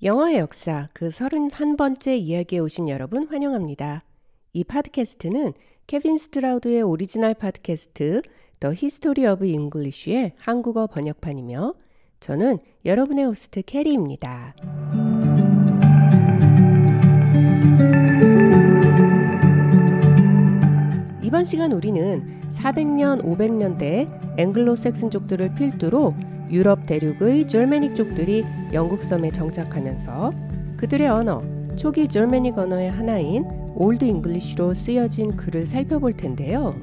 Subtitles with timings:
[0.00, 4.04] 영어의 역사 그 31번째 이야기에 오신 여러분 환영합니다.
[4.52, 5.54] 이 팟캐스트는
[5.88, 8.22] 케빈 스트라우드의 오리지널 팟캐스트
[8.60, 11.74] The History of English의 한국어 번역판이며
[12.20, 14.54] 저는 여러분의 호스트 캐리입니다.
[21.24, 26.14] 이번 시간 우리는 400년, 500년대 앵글로색슨족들을 필두로
[26.50, 30.32] 유럽 대륙의 Germanic족들이 영국 섬에 정착하면서
[30.76, 31.42] 그들의 언어,
[31.76, 36.74] 초기 Germanic 언어의 하나인 Old English로 쓰여진 글을 살펴볼 텐데요.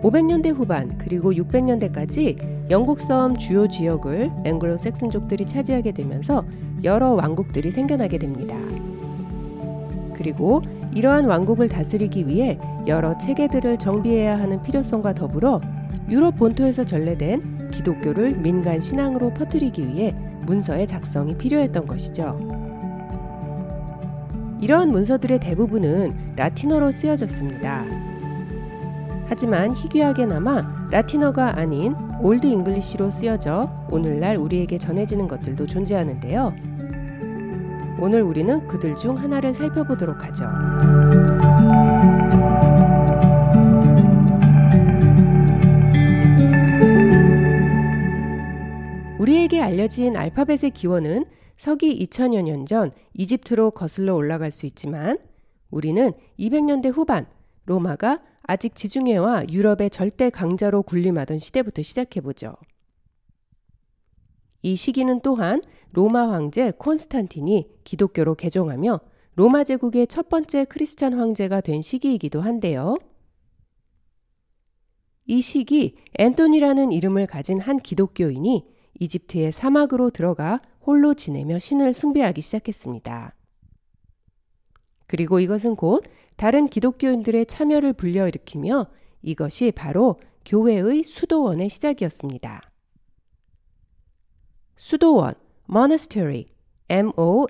[0.00, 6.44] 500년대 후반 그리고 600년대까지 영국 섬 주요 지역을 앵글로 섹슨족들이 차지하게 되면서
[6.84, 8.54] 여러 왕국들이 생겨나게 됩니다.
[10.14, 10.62] 그리고
[10.94, 15.60] 이러한 왕국을 다스리기 위해 여러 체계들을 정비해야 하는 필요성과 더불어
[16.08, 20.14] 유럽 본토에서 전래된 기독교를 민간 신앙으로 퍼뜨리기 위해
[20.46, 22.36] 문서의 작성이 필요했던 것이죠.
[24.60, 27.84] 이러한 문서들의 대부분은 라틴어로 쓰여졌습니다.
[29.26, 36.54] 하지만 희귀하게나마 라틴어가 아닌 Old English로 쓰여져 오늘날 우리에게 전해지는 것들도 존재하는데요.
[38.00, 40.46] 오늘 우리는 그들 중 하나를 살펴보도록 하죠.
[49.28, 51.26] 우리에게 알려진 알파벳의 기원은
[51.58, 55.18] 서기 2000여 년 전 이집트로 거슬러 올라갈 수 있지만
[55.70, 57.26] 우리는 200년대 후반
[57.66, 62.54] 로마가 아직 지중해와 유럽의 절대 강자로 군림하던 시대부터 시작해보죠.
[64.62, 65.60] 이 시기는 또한
[65.92, 68.98] 로마 황제 콘스탄틴이 기독교로 개종하며
[69.34, 72.96] 로마 제국의 첫 번째 크리스찬 황제가 된 시기이기도 한데요.
[75.26, 83.34] 이 시기 앤토니라는 이름을 가진 한 기독교인이 이집트의 사막으로 들어가 홀로 지내며 신을 숭배하기 시작했습니다.
[85.06, 86.04] 그리고 이것은 곧
[86.36, 88.86] 다른 기독교인들의 참여를 불러일으키며
[89.22, 92.62] 이것이 바로 교회의 수도원의 시작이었습니다.
[94.76, 95.34] 수도원,
[95.68, 96.46] monastery,
[96.88, 97.44] M-O-N-A-S-T-E-R-Y.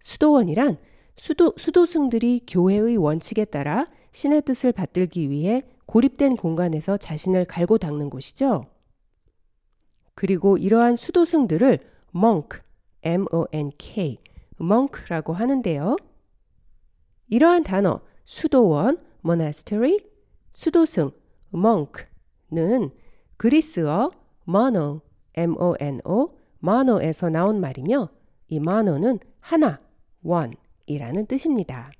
[0.00, 0.78] 수도원이란
[1.16, 8.66] 수도, 수도승들이 교회의 원칙에 따라 신의 뜻을 받들기 위해 고립된 공간에서 자신을 갈고 닦는 곳이죠.
[10.14, 11.78] 그리고 이러한 수도승들을
[12.14, 12.60] monk,
[13.02, 14.18] M-O-N-K,
[14.60, 15.96] monk라고 하는데요.
[17.28, 19.98] 이러한 단어 수도원, monastery,
[20.52, 21.10] 수도승,
[21.54, 22.90] monk는
[23.36, 24.10] 그리스어
[24.48, 25.02] mono,
[25.34, 28.08] M-O-N-O, mono에서 나온 말이며
[28.48, 29.80] 이 mono는 하나,
[30.24, 31.92] one이라는 뜻입니다.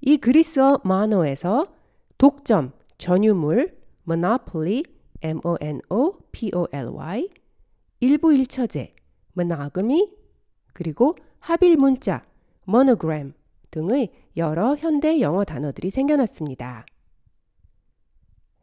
[0.00, 1.77] 이 그리스어 mono에서
[2.18, 4.82] 독점, 전유물, monopoly,
[5.22, 5.68] M-O-N-O-P-O-L-Y,
[8.00, 8.94] 일부 일처제,
[9.36, 10.12] monogamy,
[10.72, 12.24] 그리고 합일 문자,
[12.66, 13.34] monogram
[13.70, 16.86] 등의 여러 현대 영어 단어들이 생겨났습니다.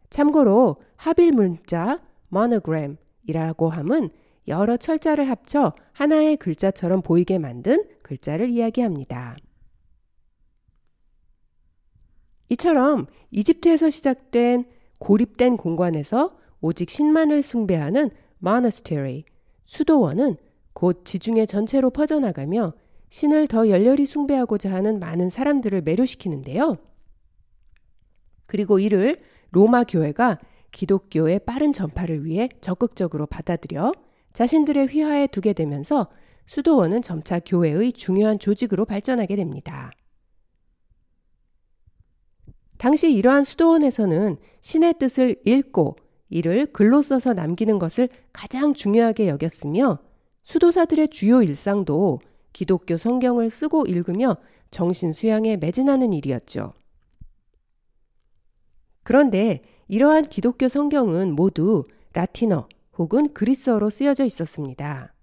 [0.10, 2.02] 참고로 합일 문자,
[2.34, 4.10] monogram이라고 함은
[4.48, 9.38] 여러 철자를 합쳐 하나의 글자처럼 보이게 만든 글자를 이야기합니다.
[12.56, 14.66] 이처럼 이집트에서 시작된
[15.00, 18.10] 고립된 공간에서 오직 신만을 숭배하는
[18.42, 19.24] monastery,
[19.66, 20.38] 수도원은
[20.74, 22.74] 곧 지중해 전체로 퍼져나가며
[23.10, 26.78] 신을 더 열렬히 숭배하고자 하는 많은 사람들을 매료시키는데요.
[28.46, 29.18] 그리고 이를
[29.52, 30.40] 로마 교회가
[30.72, 33.92] 기독교의 빠른 전파를 위해 적극적으로 받아들여
[34.34, 36.08] 자신들의 휘하에 두게 되면서
[36.46, 39.92] 수도원은 점차 교회의 중요한 조직으로 발전하게 됩니다.
[42.78, 45.98] 당시 이러한 수도원에서는 신의 뜻을 읽고
[46.30, 50.00] 이를 글로 써서 남기는 것을 가장 중요하게 여겼으며
[50.44, 52.20] 수도사들의 주요 일상도
[52.54, 54.38] 기독교 성경을 쓰고 읽으며
[54.72, 56.74] 정신 수양에 매진하는 일이었죠.
[59.04, 62.68] 그런데 이러한 기독교 성경은 모두 라틴어
[62.98, 65.14] 혹은 그리스어로 쓰여져 있었습니다.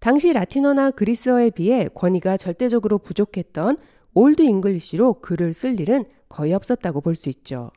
[0.00, 3.76] 당시 라틴어나 그리스어에 비해 권위가 절대적으로 부족했던
[4.14, 7.70] Old English로 글을 쓸 일은 거의 없었다고 볼 수 있죠.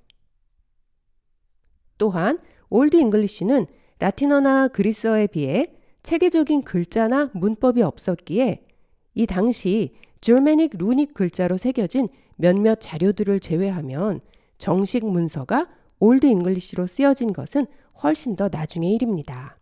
[1.98, 3.68] 또한 Old English는
[4.00, 5.74] 라틴어나 그리스어에 비해
[6.04, 8.66] 체계적인 글자나 문법이 없었기에
[9.14, 14.20] 이 당시 Germanic Runic 글자로 새겨진 몇몇 자료들을 제외하면
[14.58, 17.66] 정식 문서가 Old English로 쓰여진 것은
[18.04, 19.58] 훨씬 더 나중의 일입니다.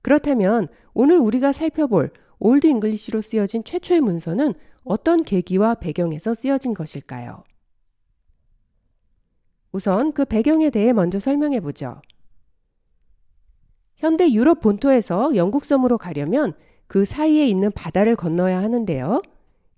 [0.00, 2.12] 그렇다면 오늘 우리가 살펴볼
[2.44, 7.44] Old English로 쓰여진 최초의 문서는 어떤 계기와 배경에서 쓰여진 것일까요?
[9.70, 12.02] 우선 그 배경에 대해 먼저 설명해 보죠.
[13.94, 16.54] 현대 유럽 본토에서 영국 섬으로 가려면
[16.88, 19.22] 그 사이에 있는 바다를 건너야 하는데요.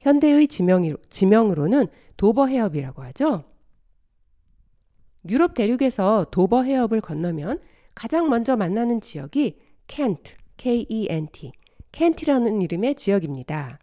[0.00, 3.44] 현대의 지명이, 지명으로 는 도버 해협이라고 하죠.
[5.28, 7.60] 유럽 대륙에서 도버 해협을 건너면
[7.94, 11.52] 가장 먼저 만나는 지역이 켄트, K-E-N-T,
[11.94, 13.78] 켄트라는 이름의 지역입니다.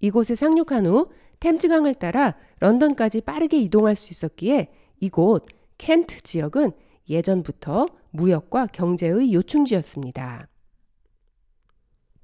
[0.00, 1.08] 이곳에 상륙한 후
[1.40, 4.68] 템즈강을 따라 런던까지 빠르게 이동할 수 있었기에
[5.00, 5.46] 이곳
[5.78, 6.72] 켄트 지역은
[7.08, 10.48] 예전부터 무역과 경제의 요충지였습니다.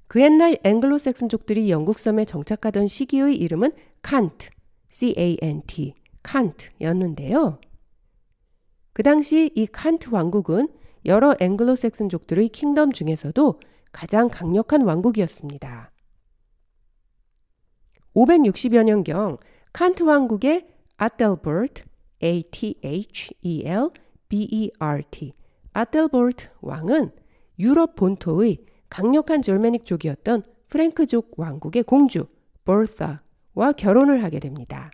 [0.07, 3.71] 그 옛날 앵글로색슨족들이 영국 섬에 정착하던 시기의 이름은
[4.03, 4.49] 칸트,
[4.89, 7.59] C-A-N-T, 칸트였는데요.
[8.93, 10.67] 그 당시 이 칸트 왕국은
[11.07, 13.59] 여러 앵글로색슨족들의 킹덤 중에서도
[13.95, 15.89] 가장 강력한 왕국이었습니다.
[18.13, 19.37] 560여 년경
[19.71, 21.85] 칸트 왕국의 아델버트,
[22.21, 23.33] A-T-H-E-L-B-E-R-T,
[25.71, 27.11] 아델버트 왕은
[27.57, 32.27] 유럽 본토의 강력한 졸메닉족이었던 프랭크족 왕국의 공주
[32.65, 34.91] 버사와 결혼을 하게 됩니다.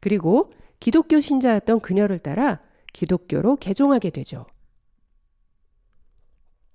[0.00, 2.60] 그리고 기독교 신자였던 그녀를 따라
[2.92, 4.46] 기독교로 개종하게 되죠.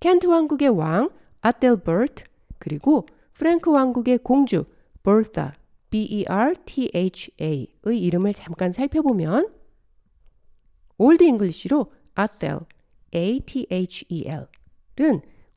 [0.04, 1.10] 켄트 왕국의 왕
[1.40, 2.26] 아델버트
[2.60, 4.66] 그리고 프랭크 왕국의 공주
[5.02, 5.54] 버사
[5.92, 9.54] B-E-R-T-H-A의 이름을 잠깐 살펴보면
[10.98, 12.60] Old English로 Athel
[13.16, 14.42] A-T-H-E-L은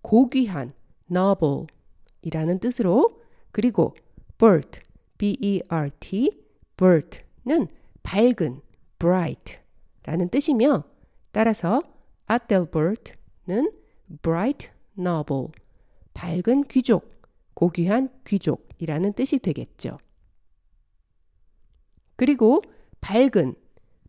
[0.03, 0.75] 고귀한
[1.11, 3.21] noble이라는 뜻으로
[3.51, 3.97] 그리고
[4.39, 4.79] bert
[5.19, 6.45] B-E-R-T
[6.77, 7.67] bert는
[8.05, 8.61] 밝은
[9.01, 10.85] bright라는 뜻이며
[11.33, 11.83] 따라서
[12.27, 13.86] 아델버트는
[14.23, 15.49] bright noble
[16.15, 17.11] 밝은 귀족
[17.55, 19.99] 고귀한 귀족이라는 뜻이 되겠죠.
[22.17, 22.63] 그리고
[23.01, 23.55] 밝은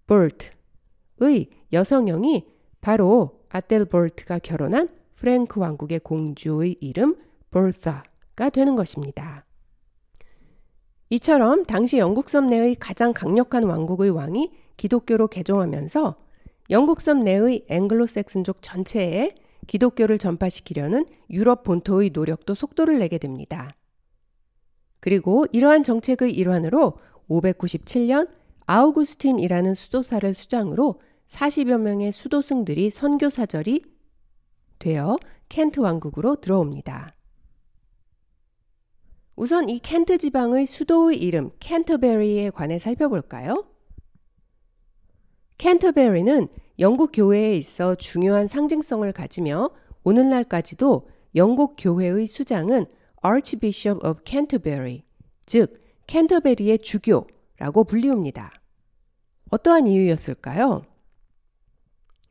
[0.08, 2.48] bert의 여성형이
[2.82, 7.18] 바로 아델버트가 결혼한 프랭크 왕국의 공주의 이름
[7.52, 9.46] 버사가 되는 것입니다.
[11.10, 16.16] 이처럼 당시 영국 섬 내의 가장 강력한 왕국의 왕이 기독교로 개종하면서
[16.70, 19.34] 영국 섬 내의 앵글로색슨족 전체에
[19.68, 23.76] 기독교를 전파시키려는 유럽 본토의 노력도 속도를 내게 됩니다.
[25.00, 26.98] 그리고 이러한 정책의 일환으로
[27.30, 28.30] 597년
[28.66, 33.84] 아우구스틴이라는 수도사를 수장으로 40여 명의 수도승들이 선교사절이
[34.80, 35.18] 되어
[35.50, 37.16] 켄트 왕국으로 들어옵니다.
[39.36, 43.68] 우선 이 켄트 지방의 수도의 이름 켄터베리에 관해 살펴볼까요?
[45.58, 46.48] 켄터베리는
[46.80, 49.72] 영국 교회에 있어 중요한 상징성을 가지며
[50.04, 52.86] 오늘날까지도 영국 교회의 수장은
[53.26, 55.04] Archbishop of Canterbury,
[55.46, 58.52] 즉 켄터베리의 주교라고 불리웁니다.
[59.50, 60.84] 어떠한 이유였을까요?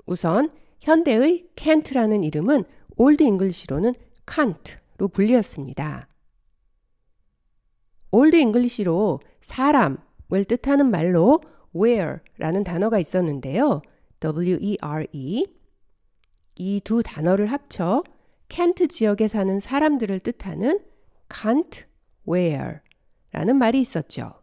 [0.06, 0.50] 우선
[0.80, 2.64] 현대의 켄트라는 이름은
[2.96, 3.94] Old English로는
[4.24, 6.08] 칸트로 불리었습니다.
[8.12, 11.40] Old English로 사람을 뜻하는 말로
[11.74, 13.82] were라는 단어가 있었는데요.
[14.20, 15.46] W-E-R-E
[16.58, 18.02] 이 두 단어를 합쳐
[18.48, 20.80] 켄트 지역에 사는 사람들을 뜻하는
[21.28, 24.40] Cantwere라는 말이 있었죠.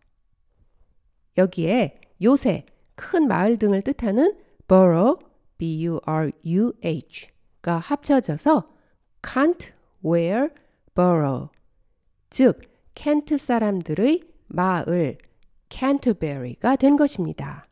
[1.37, 2.65] 여기에 요새
[2.95, 4.37] 큰 마을 등을 뜻하는
[4.67, 5.25] borough
[5.57, 6.99] B-U-R-U-H가
[7.79, 8.69] 합쳐져서
[9.21, 9.71] can't
[10.05, 10.49] wear
[10.93, 11.49] borough
[12.29, 12.61] 즉
[12.93, 15.17] 켄트 사람들의 마을
[15.69, 17.65] 캔터베리가 된 것입니다.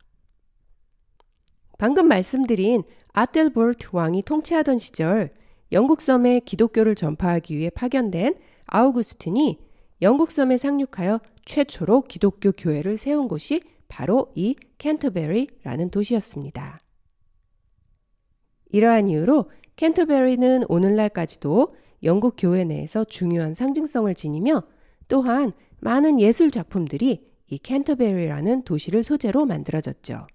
[1.82, 5.32] 방금 말씀드린 아델버트 왕이 통치하던 시절
[5.72, 8.36] 영국 섬에 기독교를 전파하기 위해 파견된
[8.66, 9.58] 아우구스틴이
[10.00, 16.78] 영국 섬에 상륙하여 최초로 기독교 교회를 세운 곳이 바로 이 캔터베리라는 도시였습니다.
[18.70, 21.74] 이러한 이유로 캔터베리는 오늘날까지도
[22.04, 24.62] 영국 교회 내에서 중요한 상징성을 지니며
[25.08, 30.28] 또한 많은 예술 작품들이 이 캔터베리라는 도시를 소재로 만들어졌죠.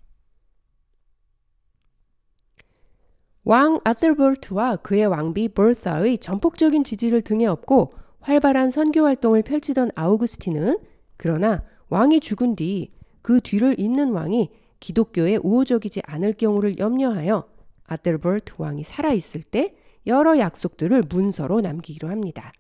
[3.50, 10.80] 왕 아틀버트와 그의 왕비 버사의 전폭적인 지지를 등에 업고 활발한 선교 활동을 펼치던 아우구스틴은
[11.16, 14.50] 그러나 왕이 죽은 뒤 그 뒤를 잇는 왕이
[14.80, 17.46] 기독교에 우호적이지 않을 경우를 염려하여
[17.86, 19.76] 아델버트 왕이 살아있을 때
[20.06, 22.54] 여러 약속들을 문서로 남기기로 합니다.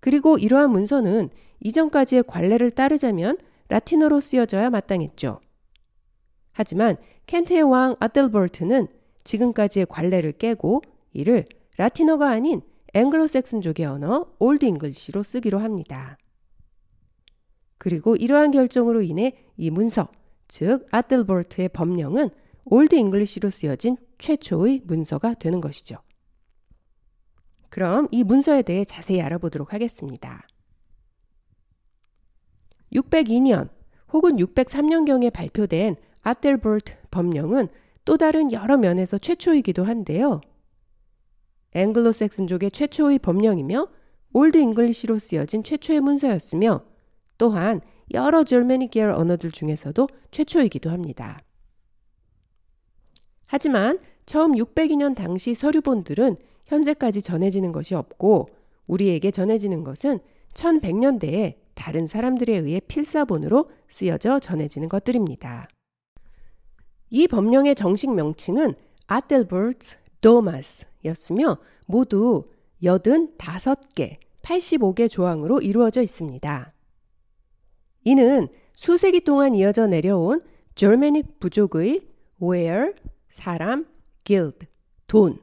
[0.00, 5.40] 그리고 이러한 문서는 이전까지의 관례를 따르자면 라틴어로 쓰여져야 마땅했죠.
[6.52, 8.86] 하지만 켄트의 왕 아델버트는
[9.30, 10.82] 지금까지의 관례를 깨고
[11.12, 11.46] 이를
[11.76, 12.62] 라틴어가 아닌
[12.94, 16.18] 앵글로색슨족의 언어 Old English로 쓰기로 합니다.
[17.78, 20.08] 그리고 이러한 결정으로 인해 이 문서,
[20.48, 22.30] 즉 아델버트의 법령은
[22.64, 25.96] Old English로 쓰여진 최초의 문서가 되는 것이죠.
[27.68, 30.46] 그럼 이 문서에 대해 자세히 알아보도록 하겠습니다.
[32.92, 33.68] 602년
[34.12, 37.68] 혹은 603년경에 발표된 아델버트 법령은
[38.10, 40.40] 또 다른 여러 면에서 최초이기도 한데요.
[41.74, 43.86] 앵글로색슨족의 최초의 법령이며
[44.32, 46.82] Old English로 쓰여진 최초의 문서였으며
[47.38, 47.80] 또한
[48.12, 51.40] 여러 Germanic 계열 언어들 중에서도 최초이기도 합니다.
[53.46, 56.34] 하지만 처음 602년 당시 서류본들은
[56.66, 58.48] 현재까지 전해지는 것이 없고
[58.88, 60.18] 우리에게 전해지는 것은
[60.54, 65.68] 1100년대에 다른 사람들에 의해 필사본으로 쓰여져 전해지는 것들입니다.
[67.10, 68.74] 이 법령의 정식 명칭은
[69.06, 72.48] 아델버트 도마스였으며 모두
[72.82, 76.72] 85개, 85개 조항으로 이루어져 있습니다.
[78.04, 80.40] 이는 수세기 동안 이어져 내려온
[80.74, 82.00] 절메닉 부족의
[82.40, 82.92] where,
[83.28, 83.86] 사람,
[84.24, 84.66] guild,
[85.06, 85.38] 돈,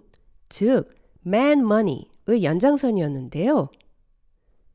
[0.49, 0.89] 즉
[1.25, 3.69] man money의 연장선이었는데요.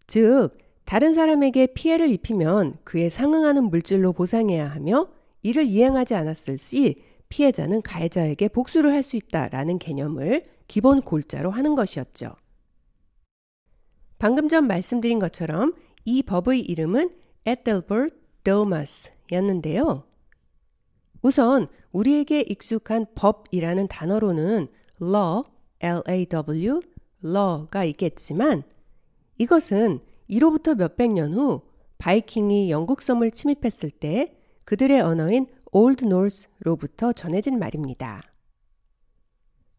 [0.06, 0.50] 즉
[0.84, 5.08] 다른 사람에게 피해를 입히면 그에 상응하는 물질로 보상해야 하며
[5.42, 12.36] 이를 이행하지 않았을 시 피해자는 가해자에게 복수를 할 수 있다라는 개념을 기본 골자로 하는 것이었죠.
[14.18, 17.10] 방금 전 말씀드린 것처럼 이 법의 이름은
[17.46, 20.04] 에델버트 도마스였는데요.
[21.22, 24.68] 우선 우리에게 익숙한 법이라는 단어로는
[25.00, 25.44] law,
[25.80, 26.80] L-A-W,
[27.24, 28.62] law가 있겠지만
[29.38, 31.62] 이것은 이로부터 몇백 년 후
[31.98, 38.22] 바이킹이 영국 섬을 침입했을 때 그들의 언어인 Old Norse로부터 전해진 말입니다.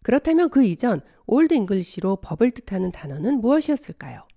[0.02, 4.28] 그렇다면 그 이전 Old English로 법을 뜻하는 단어는 무엇이었을까요?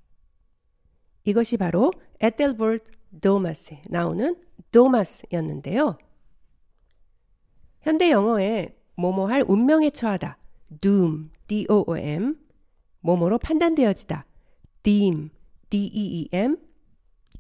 [1.25, 4.37] 이것이 바로 에델버트 domas에 나오는
[4.71, 5.99] domas였는데요.
[7.81, 10.39] 현대 영어에 뭐뭐 할 운명에 처하다
[10.81, 12.39] doom, D-O-O-M
[13.01, 14.27] 뭐뭐로 판단되어지다
[14.83, 15.31] deem,
[15.71, 16.59] D-E-E-M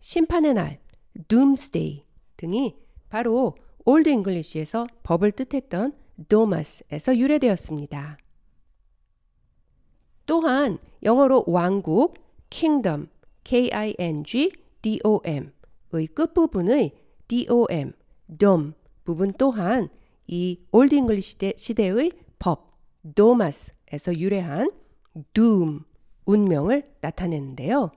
[0.01, 0.81] 심판의 날
[1.29, 2.05] doomsday
[2.37, 2.77] 등이
[3.17, 5.95] 바로 Old English에서 법을 뜻했던
[6.29, 8.19] domas에서 유래되었습니다.
[10.27, 12.19] 또한 영어로 왕국,
[12.51, 13.09] kingdom,
[13.45, 14.77] K-I-N-G-D-O-M의
[16.15, 16.93] 끝부분의
[17.27, 17.93] D-O-M,
[18.39, 19.89] dom 부분 또한
[20.27, 22.79] 이 Old English 시대, 의 법,
[23.15, 24.71] domas에서 유래한
[25.33, 25.81] doom,
[26.27, 27.93] 운명을 나타내는데요.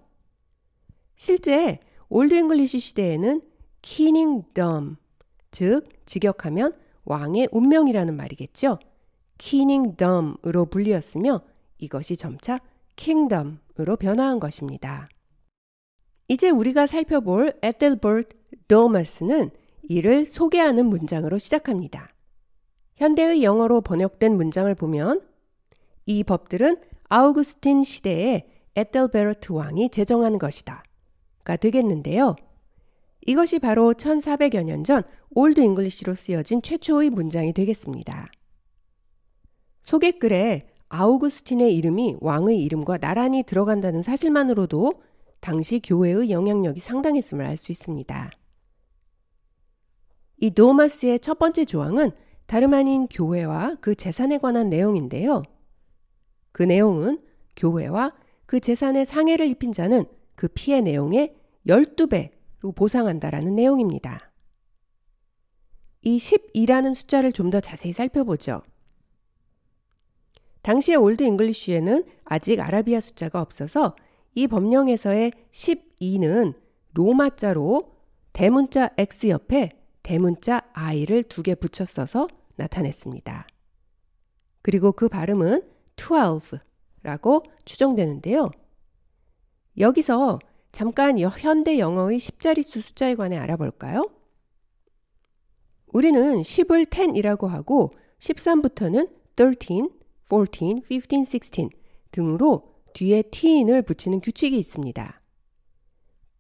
[1.17, 3.41] 실제 Old English 시대에는
[3.81, 4.95] king doom,
[5.51, 6.73] 즉 직역하면
[7.05, 8.79] 왕의 운명이라는 말이겠죠.
[9.37, 11.41] king doom으로 불리었으며
[11.77, 12.59] 이것이 점차
[12.95, 15.09] kingdom으로 변화한 것입니다.
[16.27, 18.35] 이제 우리가 살펴볼 에델버트
[18.67, 19.49] domas는
[19.83, 22.13] 이를 소개하는 문장으로 시작합니다.
[22.97, 25.21] 현대의 영어로 번역된 문장을 보면
[26.05, 26.77] 이 법들은
[27.07, 30.83] 아우구스틴 시대에 에델베르트 왕이 제정한 것이다.
[31.43, 32.35] 가 되겠는데요.
[33.27, 38.31] 이것이 바로 1400여 년 전 Old English로 쓰여진 최초의 문장이 되겠습니다.
[39.83, 45.01] 소개글에 아우구스틴의 이름이 왕의 이름과 나란히 들어간다는 사실만으로도
[45.39, 48.31] 당시 교회의 영향력이 상당했음을 알 수 있습니다.
[50.37, 52.11] 이 도마스의 첫 번째 조항은
[52.47, 55.43] 다름 아닌 교회와 그 재산에 관한 내용인데요.
[56.51, 57.21] 그 내용은
[57.55, 58.13] 교회와
[58.45, 61.35] 그 재산에 상해를 입힌 자는 그 피해 내용의
[61.67, 64.31] 12배 로 보상한다라는 내용입니다.
[66.01, 68.61] 이 12라는 숫자를 좀 더 자세히 살펴보죠.
[70.61, 73.95] 당시의 Old English에는 아직 아라비아 숫자가 없어서
[74.35, 76.53] 이 법령에서의 12는
[76.93, 77.95] 로마자로
[78.33, 79.71] 대문자 X 옆에
[80.03, 83.47] 대문자 I를 두 개 붙여 써서 나타냈습니다.
[84.61, 85.63] 그리고 그 발음은
[85.95, 88.51] 12라고 추정되는데요.
[89.77, 90.39] 여기서
[90.71, 94.09] 잠깐 현대 영어의 10자릿수 숫자에 관해 알아볼까요?
[95.87, 99.89] 우리는 10을 10이라고 하고 13부터는 13,
[100.29, 101.69] 14, 15, 16
[102.11, 105.21] 등으로 뒤에 t인을 붙이는 규칙이 있습니다.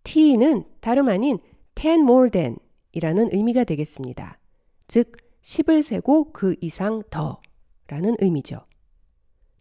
[0.03, 1.39] t는 다름 아닌
[1.75, 2.57] 10 more than
[2.91, 4.39] 이라는 의미가 되겠습니다.
[4.87, 7.39] 즉, 10을 세고 그 이상 더
[7.87, 8.65] 라는 의미죠.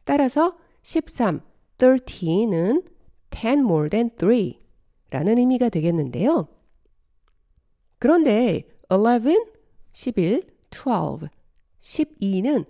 [0.05, 1.41] 따라서 13,
[1.79, 2.98] 13은
[3.31, 4.55] 10 more than 3
[5.11, 6.49] 라는 의미가 되겠는데요.
[7.99, 9.45] 그런데 11,
[9.93, 11.29] 11, 12,
[11.81, 12.67] 12는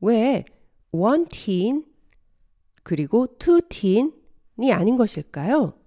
[0.00, 0.44] 왜
[0.90, 1.84] one teen
[2.82, 5.78] 그리고 two teen이 아닌 것일까요?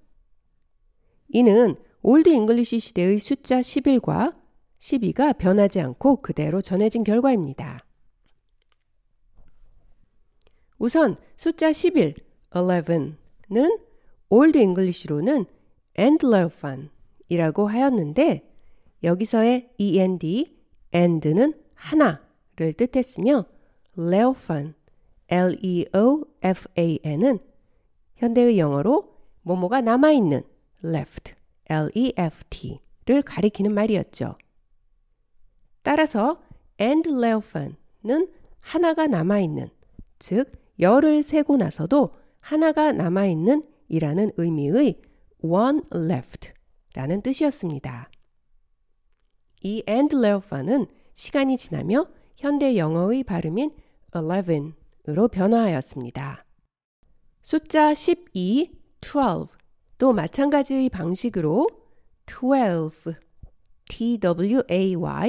[1.30, 4.36] 이는 Old English 시대의 숫자 11과
[4.80, 7.86] 12가 변하지 않고 그대로 전해진 결과입니다.
[10.78, 12.16] 우선 숫자 11,
[12.52, 13.89] 11는
[14.30, 15.46] Old English로는
[15.98, 16.90] and leofan
[17.28, 18.48] 이라고 하였는데
[19.04, 20.56] 여기서의 end,
[20.94, 23.46] and는 하나를 뜻했으며
[23.98, 24.74] leofan,
[25.30, 26.20] L-E-O-F-A-N은
[28.16, 30.44] 현대의 영어로 뭐뭐가 남아있는
[30.84, 31.34] left,
[31.70, 34.38] L-E-F-T를 가리키는 말이었죠.
[35.82, 36.42] 따라서
[36.80, 39.70] and leofan은 하나가 남아있는,
[40.20, 45.02] 즉 열을 세고 나서도 하나가 남아있는 이라는 의미의
[45.42, 46.52] one left
[46.94, 48.10] 라는 뜻이었습니다.
[49.64, 53.76] 이 and leofan은 시간이 지나며 현대 영어의 발음인
[54.16, 56.46] eleven으로 변화하였습니다.
[57.42, 61.68] 숫자 12, 12또 마찬가지의 방식으로
[62.26, 63.16] 12,
[63.90, 65.28] T-W-A-Y-L-F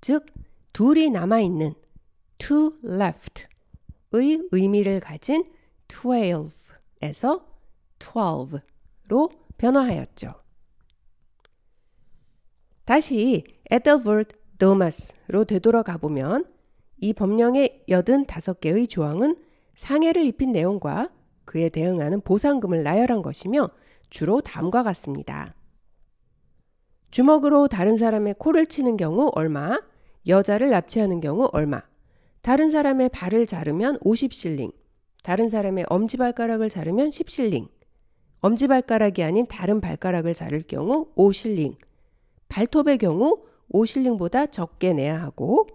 [0.00, 0.24] 즉
[0.72, 1.74] 둘이 남아있는
[2.38, 5.44] to left의 의미를 가진
[5.88, 6.59] 12
[7.02, 7.46] 에서
[7.98, 10.34] 12로 변화하였죠.
[12.84, 16.44] 다시 에더버드 도마스로 되돌아가 보면
[16.98, 19.36] 이 법령의 85개의 조항은
[19.74, 21.10] 상해를 입힌 내용과
[21.44, 23.70] 그에 대응하는 보상금을 나열한 것이며
[24.10, 25.54] 주로 다음과 같습니다.
[27.10, 29.80] 주먹으로 다른 사람의 코를 치는 경우 얼마,
[30.26, 31.82] 여자를 납치하는 경우 얼마,
[32.42, 34.72] 다른 사람의 발을 자르면 50실링,
[35.22, 37.68] 다른 사람의 엄지발가락을 자르면 10실링,
[38.40, 41.76] 엄지발가락이 아닌 다른 발가락을 자를 경우 5실링,
[42.48, 45.66] 발톱의 경우 5실링보다 적게 내야 하고,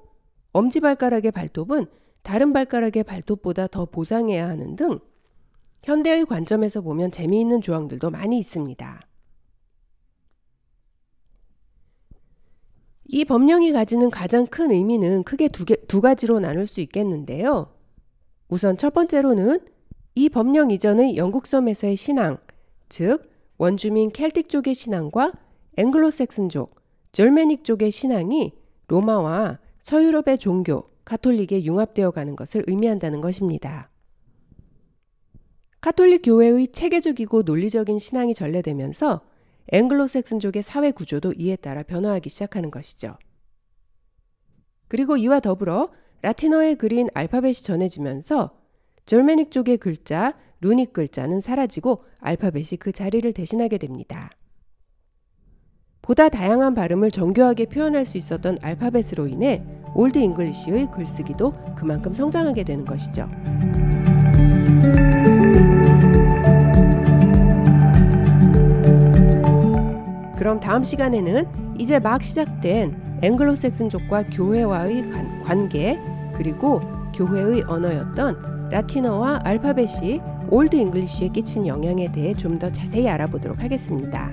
[0.52, 1.86] 엄지발가락의 발톱은
[2.24, 5.00] 다른 발가락의 발톱보다 더 보상해야 하는 등
[5.84, 9.02] 현대의 관점에서 보면 재미있는 조항들도 많이 있습니다.
[13.08, 17.75] 이 법령이 가지는 가장 큰 의미는 크게 두, 개, 두 가지로 나눌 수 있겠는데요.
[18.48, 19.60] 우선 첫 번째로는
[20.14, 22.38] 이 법령 이전의 영국 섬에서의 신앙,
[22.90, 25.34] 즉 원주민 켈틱 쪽의 신앙과
[25.78, 26.82] 앵글로색슨족,
[27.12, 28.54] 절메닉 쪽의 신앙이
[28.88, 33.90] 로마와 서유럽의 종교, 가톨릭에 융합되어 가는 것을 의미한다는 것입니다.
[35.82, 39.22] 카톨릭 교회의 체계적이고 논리적인 신앙이 전래되면서
[39.72, 43.18] 앵글로색슨족의 사회 구조도 이에 따라 변화하기 시작하는 것이죠.
[44.88, 48.52] 그리고 이와 더불어 라틴어의 글인 알파벳이 전해지면서
[49.06, 54.32] Germanic족의 글자, Runic 글자는 사라지고 알파벳이 그 자리를 대신하게 됩니다.
[56.02, 59.64] 보다 다양한 발음을 정교하게 표현할 수 있었던 알파벳으로 인해
[59.96, 63.28] Old English의 글쓰기도 그만큼 성장하게 되는 것이죠.
[70.38, 71.48] 그럼 다음 시간에는
[71.80, 75.10] 이제 막 시작된 앵글로색슨족과 교회와의
[75.44, 76.00] 관, 계
[76.36, 76.80] 그리고
[77.14, 84.30] 교회의 언어였던 라틴어와 알파벳이 Old English에 끼친 영향에 대해 좀 더 자세히 알아보도록 하겠습니다.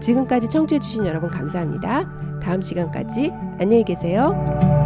[0.00, 2.08] 지금까지 청취해주신 여러분 감사합니다.
[2.40, 4.79] 다음 시간까지 안녕히 계세요.